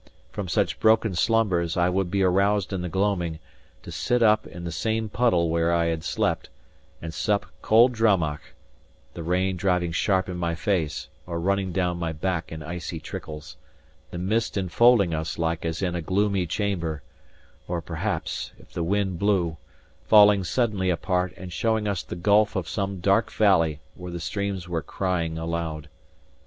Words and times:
From 0.31 0.47
such 0.47 0.79
broken 0.79 1.13
slumbers, 1.13 1.77
I 1.77 1.87
would 1.87 2.09
be 2.09 2.23
aroused 2.23 2.73
in 2.73 2.81
the 2.81 2.89
gloaming, 2.89 3.37
to 3.83 3.91
sit 3.91 4.23
up 4.23 4.47
in 4.47 4.63
the 4.63 4.71
same 4.71 5.09
puddle 5.09 5.51
where 5.51 5.71
I 5.71 5.85
had 5.93 6.03
slept, 6.03 6.49
and 7.03 7.13
sup 7.13 7.45
cold 7.61 7.93
drammach; 7.93 8.41
the 9.13 9.21
rain 9.21 9.57
driving 9.57 9.91
sharp 9.91 10.27
in 10.27 10.37
my 10.37 10.55
face 10.55 11.07
or 11.27 11.39
running 11.39 11.71
down 11.71 11.97
my 11.99 12.13
back 12.13 12.51
in 12.51 12.63
icy 12.63 12.99
trickles; 12.99 13.57
the 14.09 14.17
mist 14.17 14.57
enfolding 14.57 15.13
us 15.13 15.37
like 15.37 15.63
as 15.65 15.83
in 15.83 15.93
a 15.93 16.01
gloomy 16.01 16.47
chamber 16.47 17.03
or, 17.67 17.79
perhaps, 17.79 18.53
if 18.57 18.73
the 18.73 18.83
wind 18.83 19.19
blew, 19.19 19.57
falling 20.07 20.43
suddenly 20.43 20.89
apart 20.89 21.31
and 21.37 21.53
showing 21.53 21.87
us 21.87 22.01
the 22.01 22.15
gulf 22.15 22.55
of 22.55 22.67
some 22.67 22.99
dark 23.01 23.31
valley 23.31 23.79
where 23.93 24.11
the 24.11 24.19
streams 24.19 24.67
were 24.67 24.81
crying 24.81 25.37
aloud. 25.37 25.89